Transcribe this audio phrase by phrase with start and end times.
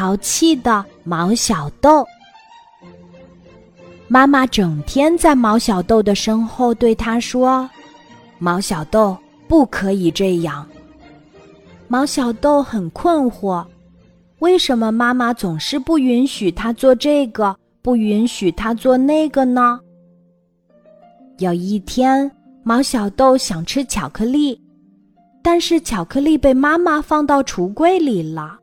[0.00, 2.06] 淘气的毛小豆。
[4.08, 7.68] 妈妈整天在毛小豆的身后对他说
[8.40, 9.14] ：“毛小豆，
[9.46, 10.66] 不可以这样。”
[11.86, 13.62] 毛小豆很困惑，
[14.38, 19.78] 为什么妈妈总是不允许他做这个，不允许他做那个呢？
[21.36, 22.32] 有一天，
[22.62, 24.58] 毛小豆想吃巧克力，
[25.42, 28.56] 但是巧克力被妈妈放到橱柜里了。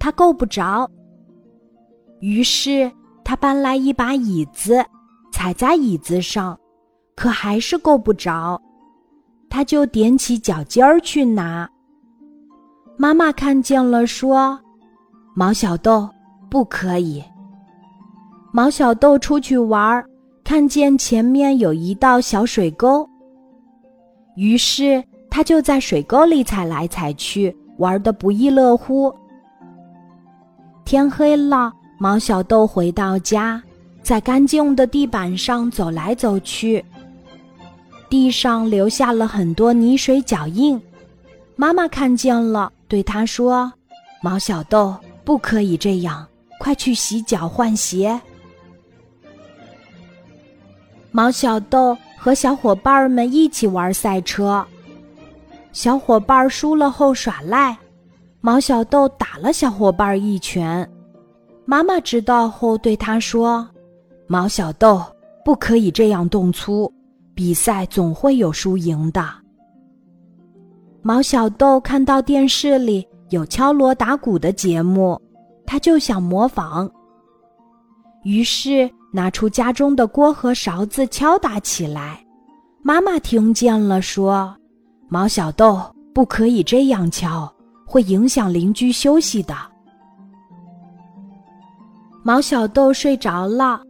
[0.00, 0.90] 他够不着，
[2.20, 2.90] 于是
[3.22, 4.84] 他搬来一把椅子，
[5.30, 6.58] 踩在椅子上，
[7.14, 8.60] 可还是够不着。
[9.50, 11.68] 他就踮起脚尖儿去拿。
[12.96, 14.58] 妈妈看见了，说
[15.36, 16.08] ：“毛小豆，
[16.48, 17.22] 不可以。”
[18.52, 20.04] 毛小豆出去玩，
[20.42, 23.08] 看见前面有一道小水沟，
[24.34, 29.14] 于是他就在水沟里踩来踩去，玩得不亦乐乎。
[30.90, 33.62] 天黑了，毛小豆回到家，
[34.02, 36.84] 在干净的地板上走来走去，
[38.08, 40.82] 地上留下了很多泥水脚印。
[41.54, 43.72] 妈妈看见了，对他说
[44.20, 46.26] ：“毛小豆，不可以这样，
[46.58, 48.20] 快去洗脚换鞋。”
[51.12, 54.66] 毛小豆和小伙伴们一起玩赛车，
[55.72, 57.78] 小伙伴输了后耍赖。
[58.42, 60.88] 毛小豆打了小伙伴一拳，
[61.66, 63.68] 妈妈知道后对他说
[64.26, 65.02] ：“毛小豆，
[65.44, 66.90] 不可以这样动粗，
[67.34, 69.22] 比赛总会有输赢的。”
[71.02, 75.20] 毛小豆看到电视里有敲锣打鼓的节目，
[75.66, 76.90] 他就想模仿，
[78.22, 82.24] 于是拿出家中的锅和勺子敲打起来。
[82.82, 84.56] 妈妈听见了，说
[85.10, 85.78] ：“毛小豆，
[86.14, 87.46] 不可以这样敲。”
[87.90, 89.56] 会影响邻居休息的。
[92.22, 93.82] 毛小豆睡着了，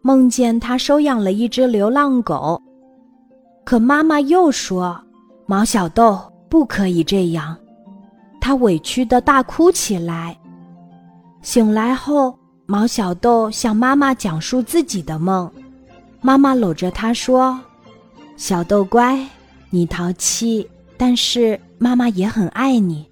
[0.00, 2.58] 梦见他收养了一只流浪狗，
[3.62, 4.98] 可妈妈又说
[5.44, 6.18] ：“毛小豆
[6.48, 7.54] 不可以这样。”
[8.40, 10.34] 他委屈的大哭起来。
[11.42, 15.50] 醒来后，毛小豆向妈妈讲述自己的梦，
[16.22, 17.60] 妈妈搂着他说
[18.38, 19.28] ：“小豆乖，
[19.68, 23.06] 你淘气，但是妈妈也很爱你。”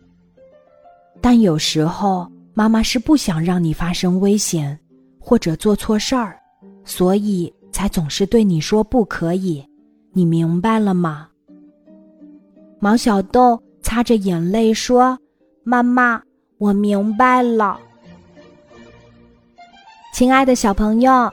[1.21, 4.79] 但有时候，妈妈是不想让你发生危险，
[5.19, 6.39] 或者做错事儿，
[6.85, 9.65] 所以才总是对你说不可以。
[10.13, 11.29] 你明白了吗？
[12.81, 15.19] 毛小豆擦着眼泪说
[15.63, 16.21] ：“妈妈，
[16.59, 17.79] 我明白了。”
[20.13, 21.31] 亲爱的小朋友，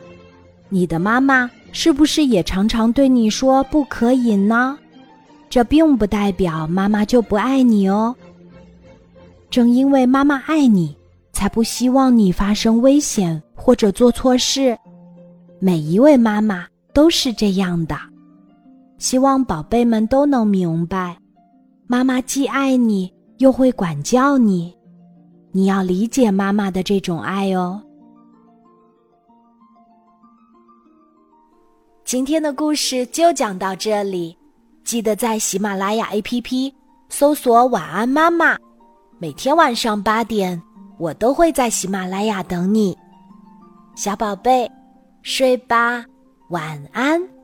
[0.69, 4.77] 你的妈妈是不是也常常对你说不可以呢？
[5.49, 8.13] 这并不代表妈妈就不爱你哦。
[9.49, 10.95] 正因为妈妈爱你，
[11.31, 14.77] 才不希望你发生危险或者做错事。
[15.59, 17.97] 每一位妈妈都是这样的。
[18.97, 21.17] 希望宝贝们都能明白，
[21.85, 24.75] 妈妈既爱你，又会管教你。
[25.51, 27.81] 你要理解妈妈的这种爱哦。
[32.03, 34.37] 今天的故事就讲到这里，
[34.83, 36.73] 记得在喜马拉雅 APP
[37.09, 38.57] 搜索“晚安妈妈”。
[39.19, 40.61] 每天晚上八点，
[40.99, 42.95] 我都会在喜马拉雅等你，
[43.95, 44.71] 小宝贝，
[45.23, 46.05] 睡吧，
[46.51, 47.36] 晚安。